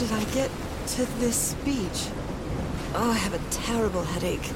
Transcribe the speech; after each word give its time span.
did 0.00 0.12
I 0.12 0.24
get 0.32 0.50
to 0.86 1.04
this 1.20 1.52
beach? 1.62 2.08
Oh, 2.94 3.10
I 3.10 3.18
have 3.18 3.34
a 3.34 3.50
terrible 3.50 4.02
headache. 4.02 4.48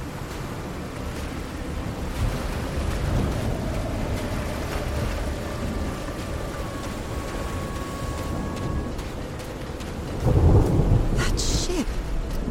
That 11.18 11.38
ship! 11.38 11.86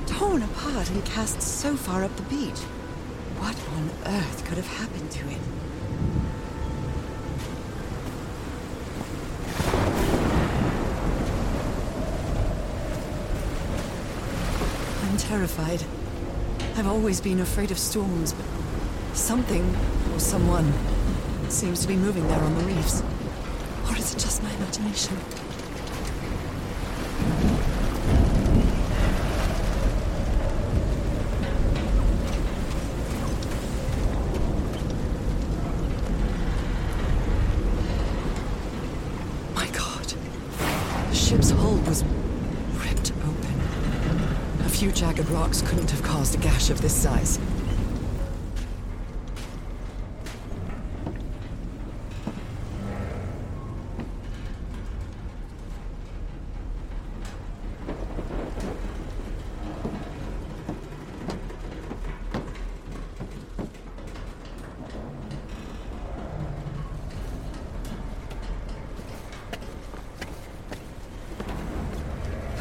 Torn 0.05 0.43
apart 0.43 0.87
and 0.91 1.03
cast 1.03 1.41
so 1.41 1.75
far 1.75 2.03
up 2.03 2.15
the 2.15 2.21
beach. 2.23 2.59
What 3.39 3.55
on 3.75 3.89
earth 4.05 4.45
could 4.45 4.57
have 4.57 4.67
happened 4.67 5.09
to 5.09 5.29
it? 5.31 5.41
I'm 15.13 15.19
terrified. 15.33 15.83
I've 16.77 16.85
always 16.85 17.19
been 17.19 17.39
afraid 17.39 17.71
of 17.71 17.79
storms, 17.79 18.33
but 18.33 18.45
something 19.15 19.75
or 20.13 20.19
someone 20.19 20.71
seems 21.49 21.81
to 21.81 21.87
be 21.87 21.95
moving 21.95 22.27
there 22.27 22.39
on 22.39 22.55
the 22.55 22.63
reefs. 22.65 23.01
Or 23.89 23.97
is 23.97 24.13
it 24.13 24.19
just 24.19 24.43
my 24.43 24.51
imagination? 24.53 25.17
My 39.55 39.67
god. 39.69 40.13
The 41.09 41.15
ship's 41.15 41.49
hull 41.49 41.77
was 41.87 42.03
ripped 42.85 43.11
open. 43.23 43.61
A 44.65 44.69
few 44.75 44.91
jagged 44.91 45.29
rocks 45.29 45.61
couldn't 45.61 45.91
have 45.91 46.01
caused 46.23 46.35
a 46.35 46.37
gash 46.37 46.69
of 46.69 46.81
this 46.81 46.95
size. 46.95 47.37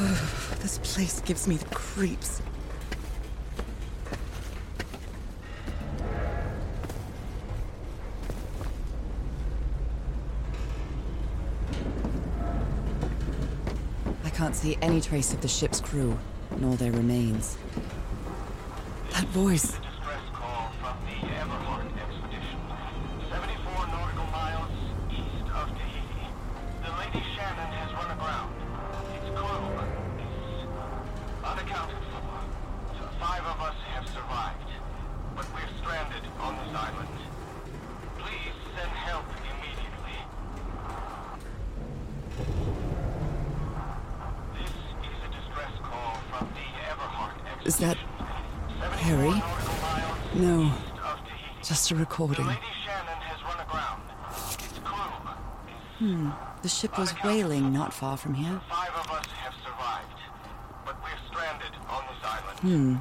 This 0.63 0.79
place 0.79 1.21
gives 1.21 1.47
me 1.47 1.57
the 1.57 1.65
creeps. 1.67 2.43
I 14.25 14.31
can't 14.43 14.57
see 14.57 14.77
any 14.83 15.01
trace 15.01 15.33
of 15.33 15.41
the 15.41 15.47
ship's 15.47 15.81
crew, 15.81 16.19
nor 16.59 16.75
their 16.75 16.91
remains. 16.91 17.57
That 19.13 19.23
voice. 19.29 19.63
Distress 19.71 20.27
call 20.35 20.73
from 20.83 20.97
the 21.07 21.15
Everhart 21.31 21.87
expedition. 21.95 22.59
74 23.31 23.87
nautical 23.87 24.27
miles 24.35 24.75
east 25.15 25.47
of 25.47 25.69
Tahiti. 25.79 26.27
The 26.83 26.91
Lady 26.91 27.23
Shannon 27.39 27.71
has 27.71 27.93
run 27.95 28.11
aground. 28.11 28.51
Its 29.15 29.31
crew 29.31 29.63
is 30.27 30.67
unaccounted 31.47 32.03
for. 32.11 32.99
So 32.99 33.05
Five 33.23 33.45
of 33.47 33.61
us 33.63 33.77
have 33.95 34.09
survived, 34.11 34.71
but 35.37 35.47
we're 35.55 35.71
stranded 35.79 36.27
on 36.43 36.59
this 36.59 36.75
island. 36.75 37.15
Please 38.19 38.57
send 38.75 38.91
help 39.07 39.25
immediately. 39.39 40.19
This 44.59 44.71
is 44.71 45.19
a 45.27 45.31
distress 45.33 45.73
call 45.83 46.15
from 46.31 46.49
the 46.55 46.67
Everhart 46.91 47.35
expedition. 47.47 47.67
Is 47.67 47.77
that 47.79 47.97
74 48.81 48.99
Harry? 48.99 49.31
nautical 49.31 49.75
miles 49.83 50.19
No, 50.35 50.63
east 50.65 50.75
of 51.05 51.19
Tahiti. 51.25 51.63
just 51.63 51.91
a 51.91 51.95
recording. 52.13 52.47
Lady 52.47 52.61
Shannon 52.85 53.21
has 53.25 53.43
run 53.43 53.61
aground. 53.67 54.03
Its 54.61 54.79
crew 54.85 55.31
is 55.69 56.15
hmm. 56.15 56.31
The 56.61 56.69
ship 56.69 56.99
was 56.99 57.11
whaling 57.25 57.73
not 57.73 57.95
far 57.95 58.19
from 58.19 58.35
here. 58.35 58.61
five 58.69 58.91
of 58.91 59.11
us 59.11 59.27
have 59.27 59.55
survived, 59.65 60.21
but 60.85 60.97
we're 61.03 61.09
stranded 61.31 61.73
on 61.89 62.05
this 62.09 62.23
island. 62.23 62.59
Hmm. 62.61 62.97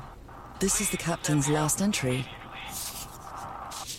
This 0.60 0.80
is 0.80 0.92
the 0.92 0.98
captain's 0.98 1.50
last 1.50 1.82
entry. 1.82 2.26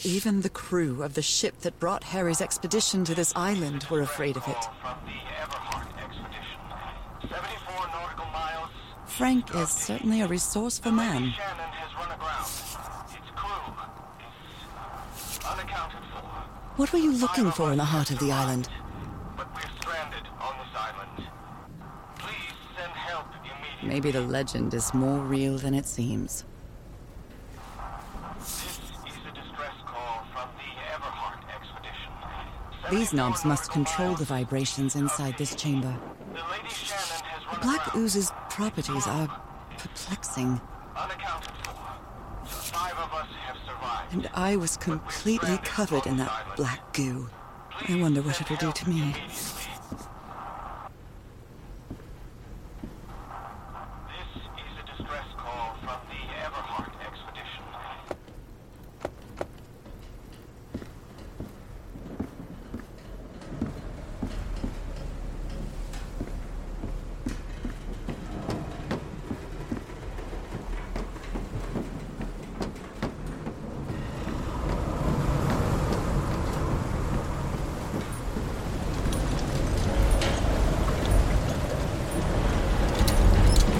Even 0.02 0.40
the 0.40 0.48
crew 0.48 1.02
of 1.02 1.12
the 1.12 1.22
ship 1.22 1.60
that 1.60 1.78
brought 1.78 2.04
Harry's 2.04 2.40
expedition 2.40 3.04
to 3.04 3.14
this 3.14 3.34
island 3.36 3.84
were 3.90 4.00
afraid 4.00 4.38
of 4.38 4.48
it. 4.48 4.54
Call 4.54 4.72
from 4.80 4.98
the 5.04 5.12
Everhart 5.44 5.88
expedition. 6.02 6.58
74 7.20 7.86
nautical 7.88 8.26
miles. 8.32 8.70
Frank 9.06 9.54
is 9.54 9.68
certainly 9.68 10.22
a 10.22 10.26
resourceful 10.26 10.90
man. 10.90 11.32
Shannon 11.36 11.70
has 11.70 11.94
run 12.00 12.10
aground. 12.16 12.48
Its 13.12 13.30
crew 13.36 13.92
is 15.14 15.38
unaccounted 15.44 16.04
for, 16.12 16.22
What 16.76 16.90
were 16.92 16.98
you 16.98 17.12
looking 17.12 17.50
for 17.50 17.70
in 17.70 17.78
the 17.78 17.84
heart 17.84 18.10
of 18.10 18.18
the 18.18 18.32
island? 18.32 18.68
but 19.36 19.46
we're 19.54 19.60
stranded 19.80 20.26
on 20.40 20.54
this 20.58 20.74
island. 20.74 21.28
Please 22.18 22.54
send 22.76 22.92
help 22.92 23.26
immediately. 23.44 23.88
Maybe 23.88 24.10
the 24.10 24.22
legend 24.22 24.72
is 24.72 24.94
more 24.94 25.18
real 25.18 25.58
than 25.58 25.74
it 25.74 25.86
seems. 25.86 26.44
This 28.38 28.68
is 28.68 29.16
a 29.28 29.34
distress 29.34 29.74
call 29.84 30.24
from 30.32 30.48
the 30.56 30.70
Everhart 30.94 31.40
expedition. 31.54 32.12
These 32.90 33.12
knobs 33.12 33.44
must 33.44 33.70
control 33.70 34.14
the 34.14 34.24
vibrations 34.24 34.96
inside 34.96 35.36
this 35.36 35.54
chamber. 35.54 35.94
The 36.32 36.40
Lady 36.50 36.68
Shannon 36.68 37.24
has 37.24 37.46
run 37.46 37.60
Black 37.60 37.94
ooze's 37.96 38.30
properties 38.48 39.06
are 39.06 39.28
perplexing, 39.76 40.60
unaccounted 40.96 41.52
for. 41.64 42.46
Five 42.46 42.96
of 42.98 43.12
us 43.12 43.28
have 43.46 43.56
survived. 43.66 44.01
And 44.12 44.28
I 44.34 44.56
was 44.56 44.76
completely 44.76 45.58
covered 45.64 46.06
in 46.06 46.18
that 46.18 46.56
black 46.56 46.92
goo. 46.92 47.28
I 47.88 47.96
wonder 47.96 48.20
what 48.22 48.40
it'll 48.40 48.56
do 48.56 48.70
to 48.70 48.88
me. 48.88 49.12
This 49.12 49.48
is 54.36 54.76
a 54.78 54.82
distress 54.96 55.26
call 55.36 55.74
from 55.80 56.00
the 56.08 56.20
Everhart 56.44 56.92
expedition. 57.06 57.64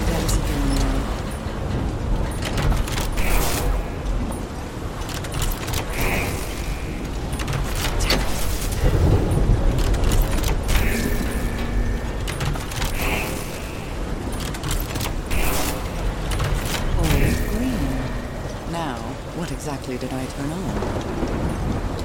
That 0.07 0.23
is 0.23 0.37
a 0.37 0.41
dream. 0.41 0.63
All 16.95 17.05
green. 17.49 17.91
Now, 18.71 18.97
what 18.97 19.41
exactly 19.53 19.97
did 19.99 20.11
I 20.11 20.25
turn 20.25 20.51
on? 20.51 22.02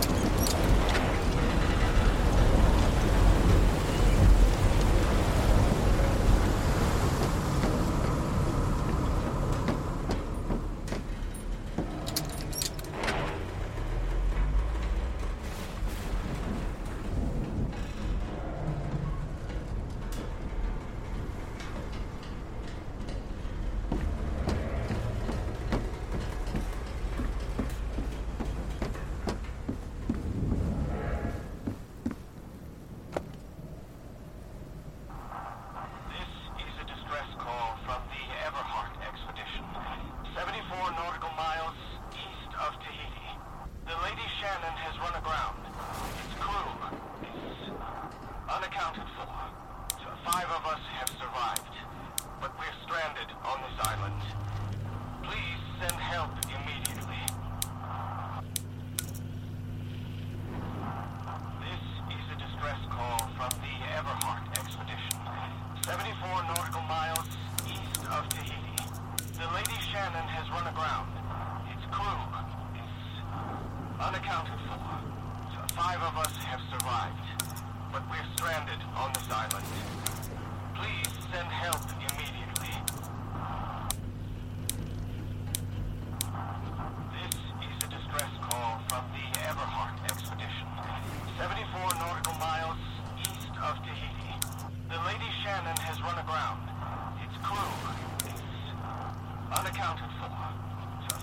Unaccounted 99.78 100.10
for. 100.19 100.28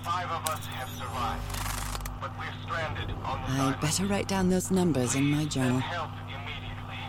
Five 0.04 0.30
of 0.30 0.46
us 0.50 0.66
have 0.68 0.90
survived, 0.90 1.42
but 2.22 2.32
we're 2.38 2.54
stranded 2.64 3.12
on 3.24 3.42
this 3.42 3.60
I'd 3.60 3.80
better 3.82 4.06
write 4.06 4.28
down 4.28 4.50
those 4.50 4.72
numbers 4.72 5.16
in 5.16 5.30
my 5.32 5.46
journal. 5.46 5.82
Send 5.82 5.84
help 5.84 6.12
immediately. 6.30 7.02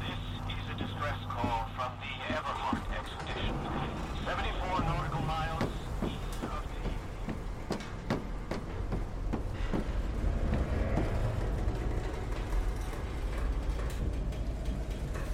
This 0.00 0.22
is 0.48 0.64
a 0.70 0.74
distress 0.78 1.18
call 1.28 1.68
from 1.76 1.92
the 2.00 2.12
Everhart 2.34 2.82
expedition. 2.98 3.56
74 4.24 4.80
nautical 4.80 5.22
miles 5.22 5.72
east 6.04 6.42
of 6.44 6.62
Tahiti. 6.72 7.02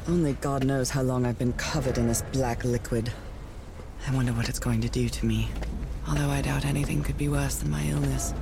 Only 0.08 0.32
God 0.34 0.57
knows 0.68 0.90
how 0.90 1.00
long 1.00 1.24
I've 1.24 1.38
been 1.38 1.54
covered 1.54 1.96
in 1.96 2.08
this 2.08 2.20
black 2.20 2.62
liquid. 2.62 3.10
I 4.06 4.14
wonder 4.14 4.32
what 4.32 4.50
it's 4.50 4.58
going 4.58 4.82
to 4.82 4.88
do 4.90 5.08
to 5.08 5.24
me. 5.24 5.48
Although 6.06 6.28
I 6.28 6.42
doubt 6.42 6.66
anything 6.66 7.02
could 7.02 7.16
be 7.16 7.30
worse 7.30 7.54
than 7.54 7.70
my 7.70 7.82
illness. 7.84 8.34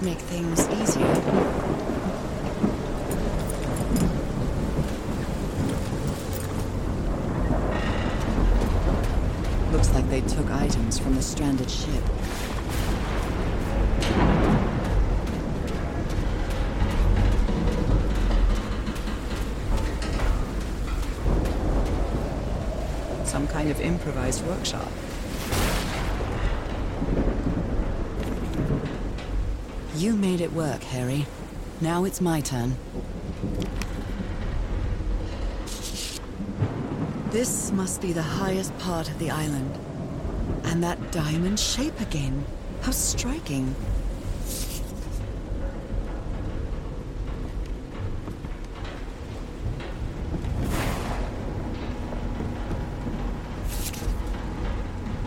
Should 0.00 0.06
make 0.06 0.18
things 0.18 0.68
easier. 0.68 1.06
Looks 9.72 9.90
like 9.94 10.08
they 10.08 10.20
took 10.22 10.50
items 10.50 10.98
from 10.98 11.14
the 11.14 11.22
stranded 11.22 11.70
ship. 11.70 12.04
Some 23.24 23.46
kind 23.48 23.70
of 23.70 23.80
improvised 23.80 24.44
workshop. 24.46 24.89
You 30.00 30.16
made 30.16 30.40
it 30.40 30.50
work, 30.54 30.82
Harry. 30.84 31.26
Now 31.82 32.04
it's 32.04 32.22
my 32.22 32.40
turn. 32.40 32.74
This 37.28 37.70
must 37.72 38.00
be 38.00 38.14
the 38.14 38.22
highest 38.22 38.76
part 38.78 39.10
of 39.10 39.18
the 39.18 39.30
island. 39.30 39.78
And 40.64 40.82
that 40.82 41.12
diamond 41.12 41.60
shape 41.60 42.00
again. 42.00 42.46
How 42.80 42.92
striking. 42.92 43.76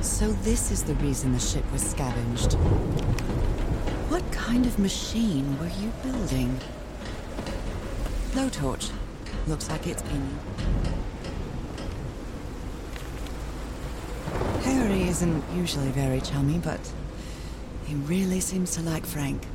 So 0.01 0.31
this 0.41 0.71
is 0.71 0.81
the 0.81 0.95
reason 0.95 1.31
the 1.31 1.39
ship 1.39 1.71
was 1.71 1.83
scavenged. 1.83 2.57
What 4.13 4.31
kind 4.31 4.67
of 4.67 4.77
machine 4.77 5.57
were 5.57 5.71
you 5.81 5.91
building? 6.03 6.59
Blowtorch. 8.29 8.91
Looks 9.47 9.67
like 9.71 9.87
it's 9.87 10.03
been. 10.03 10.37
Harry 14.61 15.07
isn't 15.07 15.43
usually 15.55 15.89
very 15.89 16.21
chummy, 16.21 16.59
but 16.59 16.79
he 17.85 17.95
really 17.95 18.39
seems 18.39 18.75
to 18.75 18.83
like 18.83 19.07
Frank. 19.07 19.47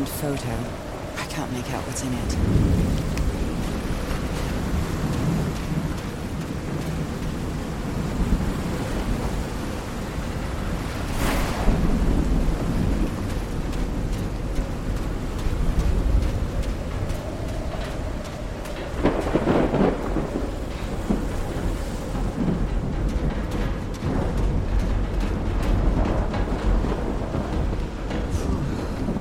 Photo. 0.00 0.56
I 1.18 1.26
can't 1.26 1.52
make 1.52 1.70
out 1.72 1.82
what's 1.86 2.02
in 2.02 2.14
it. 2.14 2.32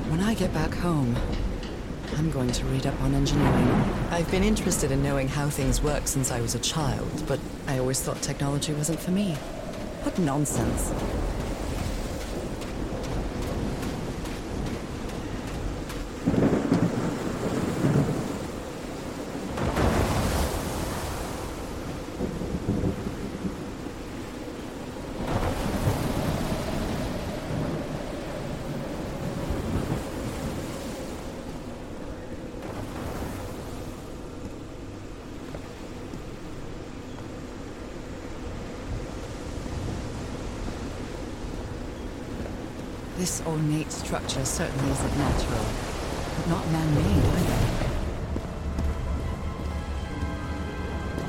When 0.10 0.22
I 0.22 0.34
get 0.34 0.54
back 0.54 0.74
home, 0.76 1.16
I'm 2.18 2.32
going 2.32 2.52
to 2.52 2.66
read 2.66 2.86
up 2.86 3.00
on 3.02 3.14
engineering. 3.14 3.68
I've 4.10 4.20
been 4.32 4.44
interested 4.46 4.92
in 4.92 5.04
knowing 5.04 5.28
how 5.28 5.50
things 5.50 5.82
work 5.82 6.08
since 6.08 6.32
I 6.32 6.40
was 6.40 6.56
a 6.56 6.60
child, 6.60 7.26
but 7.28 7.38
I 7.68 7.80
always 7.80 8.02
thought 8.02 8.22
technology 8.22 8.74
wasn't 8.74 8.98
for 8.98 9.12
me. 9.12 9.34
What 10.04 10.18
nonsense. 10.20 11.21
This 43.22 43.44
ornate 43.46 43.92
structure 43.92 44.44
certainly 44.44 44.92
isn't 44.92 45.18
natural, 45.20 45.64
but 46.38 46.48
not 46.50 46.72
man-made 46.72 47.24
either. 47.38 47.60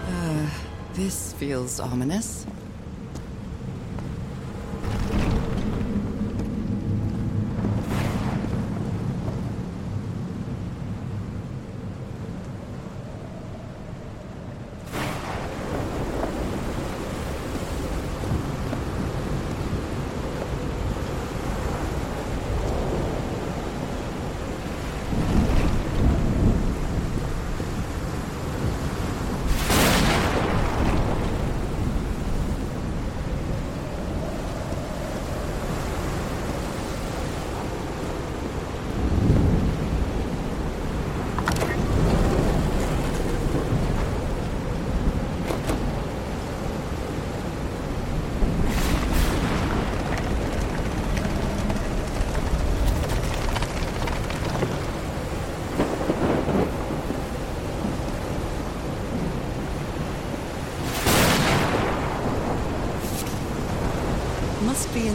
Uh, 0.09 0.51
this 0.95 1.35
feels 1.35 1.81
ominous. 1.81 2.47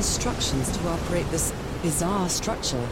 Instructions 0.07 0.71
to 0.77 0.87
operate 0.87 1.29
this 1.31 1.53
bizarre 1.81 2.29
structure. 2.29 2.87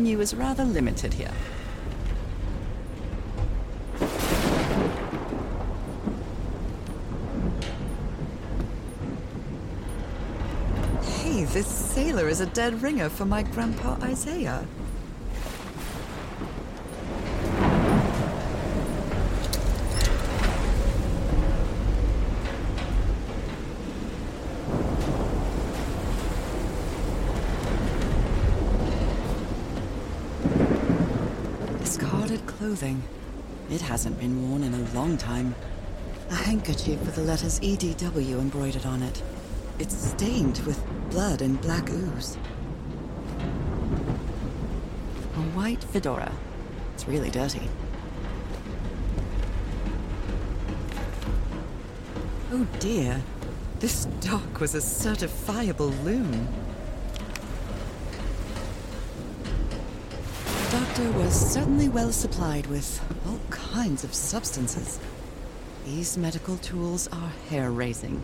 Menu 0.00 0.18
is 0.18 0.34
rather 0.34 0.64
limited 0.64 1.12
here. 1.12 1.30
Hey, 11.02 11.44
this 11.44 11.66
sailor 11.66 12.28
is 12.28 12.40
a 12.40 12.46
dead 12.46 12.80
ringer 12.80 13.10
for 13.10 13.26
my 13.26 13.42
grandpa 13.42 13.98
Isaiah. 14.02 14.66
Clothing. 32.70 33.02
It 33.68 33.80
hasn't 33.80 34.20
been 34.20 34.48
worn 34.48 34.62
in 34.62 34.72
a 34.72 34.94
long 34.94 35.18
time. 35.18 35.56
A 36.30 36.34
handkerchief 36.36 37.00
with 37.00 37.16
the 37.16 37.22
letters 37.22 37.58
EDW 37.58 38.38
embroidered 38.38 38.86
on 38.86 39.02
it. 39.02 39.24
It's 39.80 39.96
stained 39.96 40.60
with 40.60 40.80
blood 41.10 41.42
and 41.42 41.60
black 41.60 41.90
ooze. 41.90 42.36
A 45.34 45.40
white 45.56 45.82
fedora. 45.82 46.30
It's 46.94 47.08
really 47.08 47.28
dirty. 47.28 47.68
Oh 52.52 52.68
dear. 52.78 53.20
This 53.80 54.04
doc 54.20 54.60
was 54.60 54.76
a 54.76 54.78
certifiable 54.78 55.90
loon. 56.04 56.46
Was 61.00 61.52
certainly 61.52 61.88
well 61.88 62.12
supplied 62.12 62.66
with 62.66 63.00
all 63.26 63.38
kinds 63.50 64.04
of 64.04 64.12
substances. 64.12 64.98
These 65.84 66.18
medical 66.18 66.56
tools 66.58 67.08
are 67.08 67.32
hair 67.48 67.70
raising. 67.70 68.22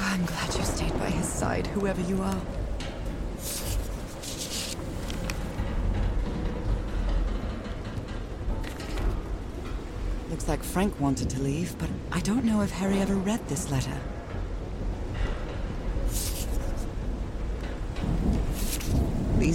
I'm 0.00 0.24
glad 0.26 0.54
you 0.54 0.62
stayed 0.62 0.92
by 0.98 1.10
his 1.10 1.26
side, 1.26 1.66
whoever 1.68 2.00
you 2.02 2.20
are. 2.20 2.40
Looks 10.30 10.48
like 10.48 10.62
Frank 10.62 10.98
wanted 11.00 11.30
to 11.30 11.40
leave, 11.40 11.78
but 11.78 11.88
I 12.12 12.20
don't 12.20 12.44
know 12.44 12.60
if 12.60 12.70
Harry 12.72 12.98
ever 13.00 13.14
read 13.14 13.46
this 13.48 13.70
letter. 13.70 14.00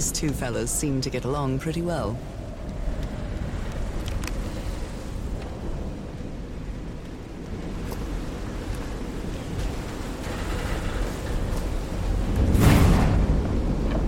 These 0.00 0.12
two 0.12 0.30
fellows 0.30 0.70
seem 0.70 1.02
to 1.02 1.10
get 1.10 1.26
along 1.26 1.58
pretty 1.58 1.82
well. 1.82 2.18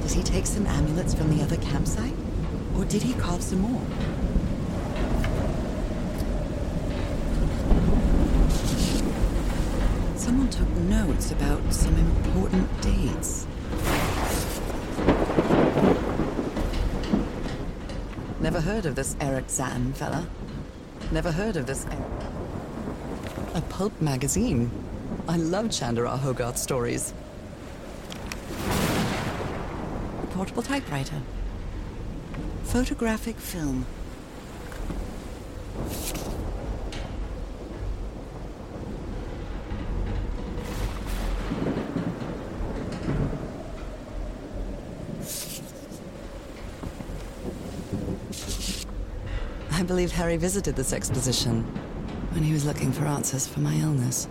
Did 0.01 0.13
he 0.13 0.23
take 0.23 0.47
some 0.47 0.67
amulets 0.67 1.13
from 1.13 1.37
the 1.37 1.43
other 1.43 1.59
campsite? 1.59 2.15
Or 2.75 2.87
did 2.87 3.03
he 3.03 3.13
carve 3.13 3.43
some 3.43 3.61
more? 3.61 3.83
Someone 10.17 10.49
took 10.49 10.71
notes 10.71 11.33
about 11.33 11.71
some 11.71 11.95
important 11.99 12.81
dates. 12.81 13.47
Never 18.43 18.61
heard 18.61 18.87
of 18.87 18.97
this 18.97 19.15
Erich 19.21 19.49
Zann 19.49 19.93
fella. 19.93 20.27
Never 21.13 21.31
heard 21.31 21.57
of 21.57 21.67
this. 21.67 21.87
A 23.55 23.61
pulp 23.61 23.93
magazine. 24.01 24.69
I 25.29 25.37
love 25.37 25.71
Chandra 25.71 26.17
Hogarth 26.17 26.59
stories. 26.59 27.15
A 30.23 30.27
portable 30.33 30.65
typewriter. 30.65 31.23
Photographic 32.65 33.37
film. 33.37 33.87
I 49.71 49.85
believe 50.03 50.17
Harry 50.17 50.37
visited 50.37 50.75
this 50.75 50.93
exposition 50.93 51.63
when 52.33 52.43
he 52.43 52.53
was 52.53 52.65
looking 52.65 52.91
for 52.91 53.05
answers 53.05 53.47
for 53.47 53.61
my 53.61 53.73
illness. 53.77 54.27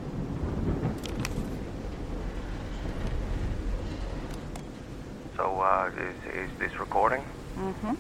So, 5.37 5.61
uh, 5.61 5.89
is, 5.97 6.35
is 6.35 6.59
this 6.59 6.77
recording? 6.77 7.23
Mm-hmm. 7.55 7.93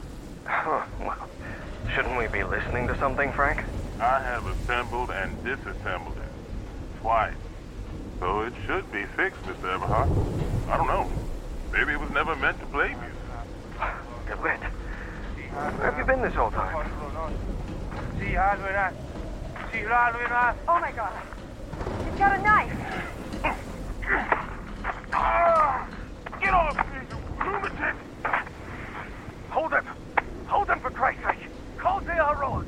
well, 1.05 1.29
shouldn't 1.95 2.17
we 2.17 2.27
be 2.27 2.43
listening 2.43 2.87
to 2.87 2.97
something, 2.97 3.31
Frank? 3.31 3.63
I 4.01 4.19
have 4.19 4.45
assembled 4.47 5.09
and 5.09 5.41
disassembled 5.45 6.17
it. 6.17 6.99
Twice. 6.99 7.33
So 8.19 8.41
it 8.41 8.53
should 8.65 8.91
be 8.91 9.05
fixed, 9.15 9.41
Mr. 9.43 9.79
Everhart. 9.79 10.09
I 10.67 10.75
don't 10.75 10.87
know. 10.87 11.09
Maybe 11.71 11.93
it 11.93 12.01
was 12.01 12.11
never 12.11 12.35
meant 12.35 12.59
to 12.59 12.65
play 12.65 12.89
music. 12.89 13.79
Get 14.27 14.43
lit. 14.43 14.59
Where 15.51 15.91
have 15.91 15.97
you 15.97 16.03
been 16.03 16.21
this 16.21 16.33
whole 16.33 16.51
time? 16.51 17.60
Oh 20.67 20.79
my 20.79 20.91
god. 20.91 21.11
He's 22.05 22.19
got 22.19 22.37
a 22.37 22.41
knife. 22.41 22.71
Get 26.39 26.53
off 26.53 26.77
me, 26.77 26.99
you 26.99 27.05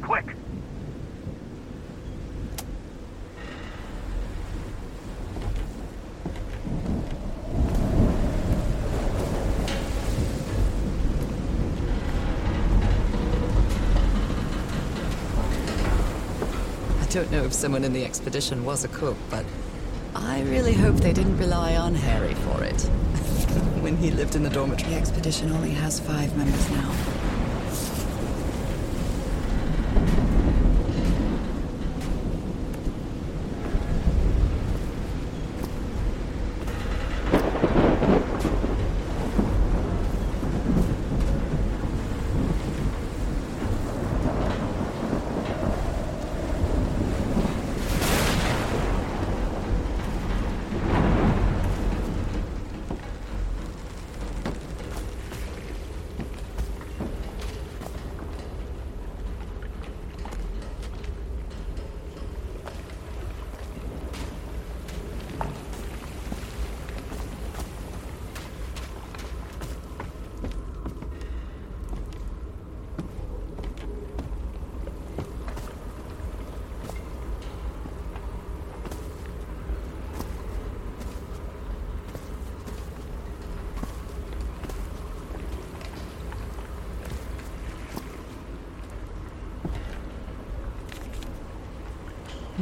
quick. 0.02 0.26
I 17.00 17.03
don't 17.14 17.32
know 17.32 17.44
if 17.44 17.54
someone 17.54 17.84
in 17.84 17.94
the 17.94 18.04
expedition 18.04 18.66
was 18.66 18.84
a 18.84 18.88
cook, 18.88 19.16
but 19.30 19.46
I 20.16 20.42
really 20.42 20.74
hope 20.74 20.96
they 20.96 21.14
didn't 21.14 21.38
rely 21.38 21.76
on 21.76 21.94
Harry 21.94 22.34
for 22.34 22.64
it. 22.64 22.82
when 23.84 23.96
he 23.98 24.10
lived 24.10 24.36
in 24.36 24.42
the 24.42 24.50
dormitory. 24.50 24.94
The 24.94 24.98
expedition 24.98 25.52
only 25.52 25.70
has 25.72 26.00
five 26.00 26.36
members 26.36 26.72
now. 26.72 27.33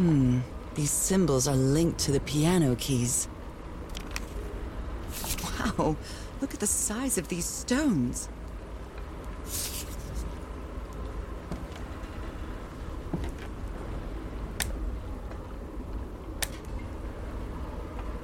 Hmm. 0.01 0.39
These 0.73 0.89
symbols 0.89 1.47
are 1.47 1.55
linked 1.55 1.99
to 1.99 2.11
the 2.11 2.21
piano 2.21 2.75
keys. 2.75 3.27
Wow, 5.43 5.95
look 6.41 6.55
at 6.55 6.59
the 6.59 6.65
size 6.65 7.19
of 7.19 7.27
these 7.27 7.45
stones. 7.45 8.27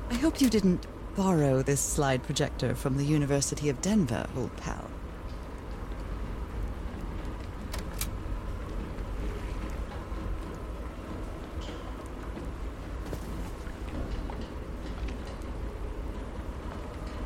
I 0.10 0.16
hope 0.16 0.42
you 0.42 0.50
didn't 0.50 0.88
borrow 1.16 1.62
this 1.62 1.80
slide 1.80 2.24
projector 2.24 2.74
from 2.74 2.98
the 2.98 3.04
University 3.04 3.70
of 3.70 3.80
Denver, 3.84 4.26
old 4.36 4.58
pal. 4.58 4.90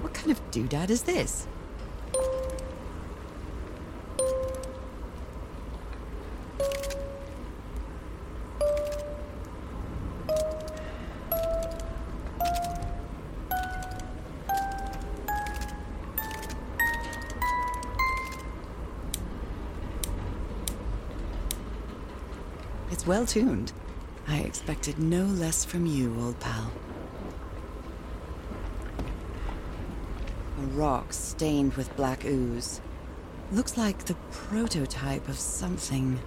What 0.02 0.14
kind 0.16 0.32
of 0.32 0.51
doodad 0.68 0.90
is 0.90 1.04
this? 1.04 1.48
It's 22.92 23.08
well 23.08 23.26
tuned. 23.26 23.72
I 24.28 24.40
expected 24.40 25.00
no 25.00 25.24
less 25.24 25.66
from 25.66 25.86
you, 25.86 26.16
old 26.20 26.40
pal. 26.40 26.72
Rock 30.72 31.14
stained 31.14 31.74
with 31.74 31.96
black 31.96 32.26
ooze. 32.26 32.82
Looks 33.52 33.78
like 33.78 34.06
the 34.06 34.16
prototype 34.32 35.28
of 35.28 35.38
something. 35.38 36.20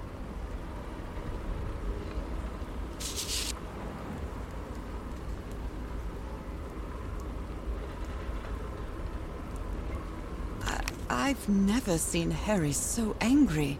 I- 10.62 10.80
I've 11.08 11.48
never 11.48 11.96
seen 11.98 12.30
Harry 12.30 12.72
so 12.72 13.16
angry. 13.20 13.78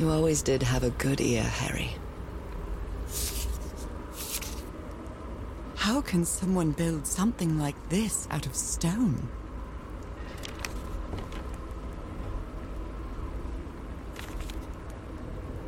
You 0.00 0.08
always 0.08 0.40
did 0.40 0.62
have 0.62 0.82
a 0.82 0.88
good 0.88 1.20
ear, 1.20 1.42
Harry. 1.42 1.90
How 5.76 6.00
can 6.00 6.24
someone 6.24 6.70
build 6.70 7.06
something 7.06 7.58
like 7.58 7.76
this 7.90 8.26
out 8.30 8.46
of 8.46 8.56
stone? 8.56 9.28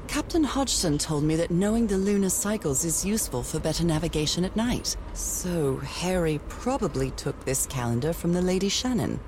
Captain 0.09 0.45
Hodgson 0.45 0.97
told 0.97 1.25
me 1.25 1.37
that 1.37 1.51
knowing 1.51 1.87
the 1.87 1.99
lunar 1.99 2.31
cycles 2.31 2.87
is 2.87 3.05
useful 3.05 3.43
for 3.43 3.61
better 3.61 3.85
navigation 3.85 4.47
at 4.47 4.57
night. 4.57 4.97
So 5.13 5.77
Harry 5.77 6.41
probably 6.49 7.11
took 7.11 7.45
this 7.45 7.67
calendar 7.67 8.15
from 8.15 8.33
the 8.33 8.41
Lady 8.41 8.71
Shannon. 8.71 9.21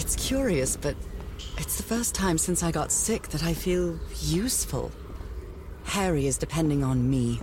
It's 0.00 0.16
curious, 0.16 0.78
but 0.78 0.96
it's 1.58 1.76
the 1.76 1.82
first 1.82 2.14
time 2.14 2.38
since 2.38 2.62
I 2.62 2.70
got 2.70 2.90
sick 2.90 3.28
that 3.28 3.44
I 3.44 3.52
feel 3.52 4.00
useful. 4.22 4.90
Harry 5.84 6.26
is 6.26 6.38
depending 6.38 6.82
on 6.82 7.10
me, 7.10 7.38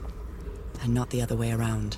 and 0.81 0.91
not 0.91 1.11
the 1.11 1.21
other 1.21 1.35
way 1.35 1.51
around. 1.51 1.93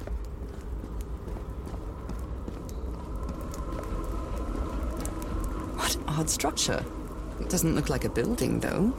What 5.78 5.98
odd 6.10 6.30
structure. 6.30 6.84
It 7.40 7.48
doesn't 7.48 7.74
look 7.74 7.88
like 7.90 8.04
a 8.04 8.10
building, 8.10 8.60
though. 8.60 8.94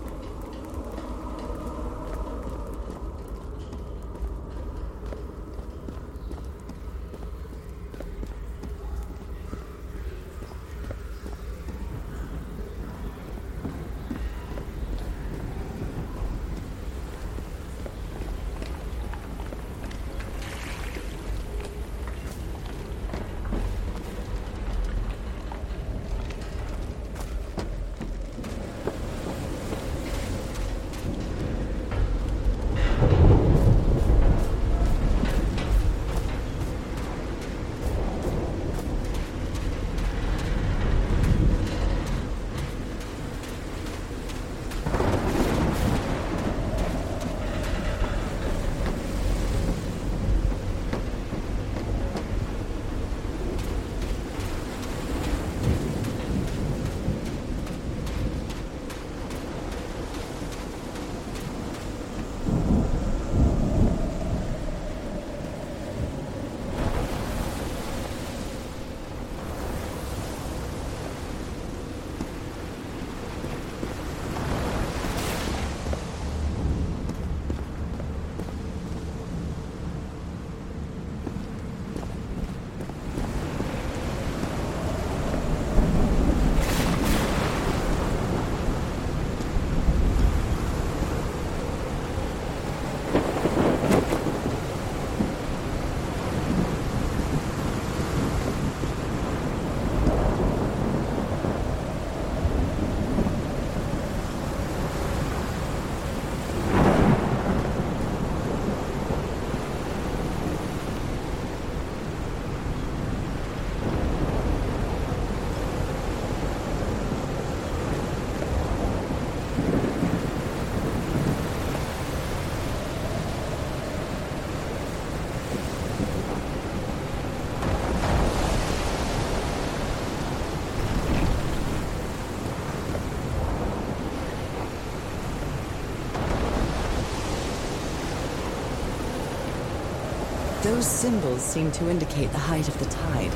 Those 140.62 140.87
symbols 140.87 141.42
seem 141.42 141.73
to 141.73 141.88
indicate 141.88 142.31
the 142.33 142.38
height 142.38 142.68
of 142.68 142.79
the 142.79 142.85
tide. 142.85 143.33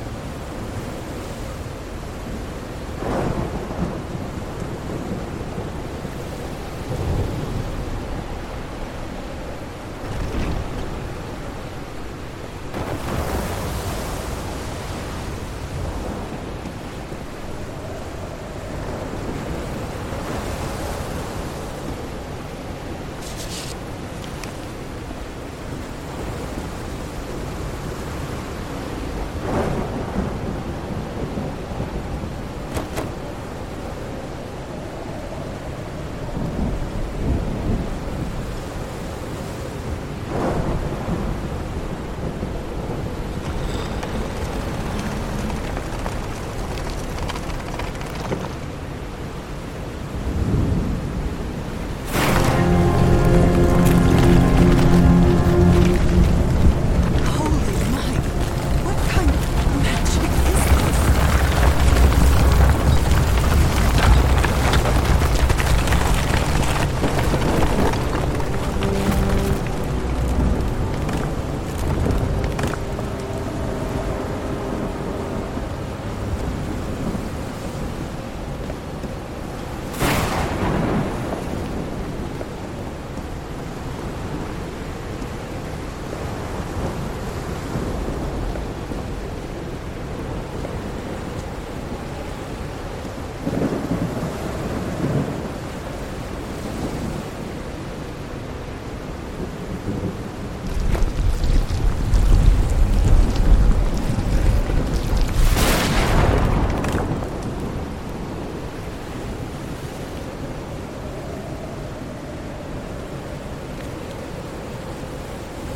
Holy 57.27 57.75
Mike! 57.91 58.25
What 58.85 58.99
kind 59.11 59.31
of 59.31 59.37
magic 59.83 60.23
is 60.25 60.65
this? 60.65 60.95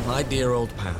My 0.07 0.18
dear 0.29 0.53
old 0.53 0.75
pal, 0.77 0.95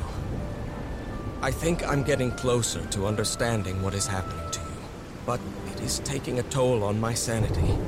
I 1.40 1.52
think 1.52 1.86
I'm 1.86 2.02
getting 2.02 2.32
closer 2.32 2.84
to 2.86 3.06
understanding 3.06 3.80
what 3.80 3.94
is 3.94 4.08
happening 4.08 4.50
to 4.50 4.58
you, 4.58 4.76
but 5.24 5.38
it 5.72 5.80
is 5.82 6.00
taking 6.00 6.40
a 6.40 6.42
toll 6.42 6.82
on 6.82 6.98
my 6.98 7.14
sanity. 7.14 7.78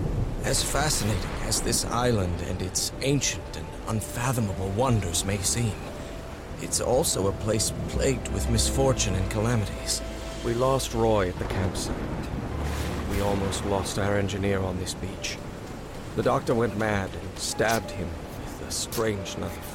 As 0.45 0.63
fascinating 0.63 1.31
as 1.43 1.61
this 1.61 1.85
island 1.87 2.41
and 2.43 2.63
its 2.63 2.93
ancient 3.01 3.57
and 3.57 3.67
unfathomable 3.89 4.69
wonders 4.71 5.25
may 5.25 5.39
seem, 5.39 5.75
it's 6.61 6.81
also 6.81 7.27
a 7.27 7.33
place 7.33 7.73
plagued 7.89 8.29
with 8.29 8.49
misfortune 8.49 9.17
and 9.17 9.29
calamities. 9.29 10.01
We 10.45 10.55
lost 10.55 10.95
Roy 10.95 11.31
at 11.31 11.39
the 11.41 11.45
campsite. 11.47 11.97
We 13.11 13.21
almost 13.21 13.67
lost 13.67 13.99
our 13.99 14.17
engineer 14.17 14.61
on 14.61 14.79
this 14.79 14.95
beach. 14.95 15.39
The 16.15 16.23
doctor 16.23 16.55
went 16.55 16.79
mad 16.79 17.11
and 17.13 17.39
stabbed 17.39 17.91
him 17.91 18.09
with 18.45 18.69
a 18.69 18.71
strange 18.71 19.37
knife. 19.39 19.72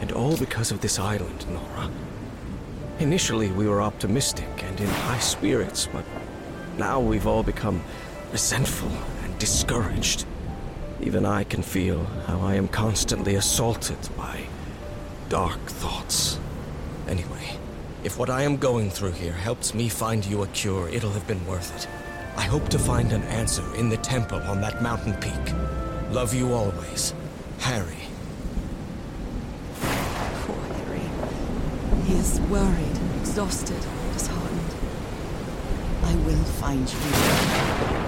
And 0.00 0.12
all 0.12 0.36
because 0.36 0.70
of 0.70 0.80
this 0.80 0.98
island, 0.98 1.46
Norah. 1.48 1.90
Initially, 2.98 3.50
we 3.50 3.68
were 3.68 3.82
optimistic 3.82 4.48
and 4.62 4.80
in 4.80 4.86
high 4.86 5.18
spirits, 5.18 5.88
but 5.92 6.04
now 6.78 7.00
we've 7.00 7.26
all 7.26 7.42
become 7.42 7.82
resentful 8.32 8.90
and 9.22 9.38
discouraged. 9.38 10.24
Even 11.00 11.26
I 11.26 11.44
can 11.44 11.62
feel 11.62 12.04
how 12.26 12.40
I 12.40 12.54
am 12.54 12.68
constantly 12.68 13.34
assaulted 13.34 13.98
by 14.16 14.44
dark 15.28 15.60
thoughts. 15.66 16.38
Anyway, 17.08 17.58
if 18.02 18.18
what 18.18 18.30
I 18.30 18.42
am 18.42 18.56
going 18.56 18.90
through 18.90 19.12
here 19.12 19.32
helps 19.32 19.74
me 19.74 19.88
find 19.88 20.24
you 20.24 20.42
a 20.42 20.46
cure, 20.48 20.88
it'll 20.88 21.10
have 21.10 21.26
been 21.26 21.44
worth 21.46 21.74
it. 21.76 21.88
I 22.36 22.42
hope 22.42 22.68
to 22.68 22.78
find 22.78 23.12
an 23.12 23.22
answer 23.24 23.64
in 23.76 23.88
the 23.88 23.96
temple 23.96 24.40
on 24.42 24.60
that 24.60 24.82
mountain 24.82 25.14
peak. 25.14 25.54
Love 26.10 26.34
you 26.34 26.52
always, 26.52 27.14
Harry. 27.58 27.95
Worried, 32.50 32.98
exhausted, 33.20 33.80
disheartened. 34.12 34.74
I 36.02 36.14
will 36.26 36.44
find 36.44 36.88
you. 36.92 38.05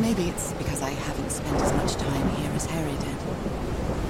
Maybe 0.00 0.30
it's 0.30 0.52
because 0.52 0.80
I 0.80 0.90
haven't 0.90 1.30
spent 1.30 1.60
as 1.60 1.72
much 1.74 1.94
time 1.96 2.28
here 2.36 2.50
as 2.52 2.64
Harry 2.64 2.92
did. 2.92 4.09